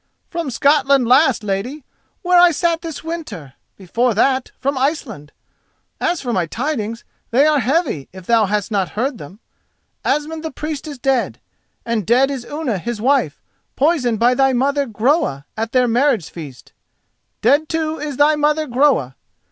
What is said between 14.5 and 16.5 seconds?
mother, Groa, at their marriage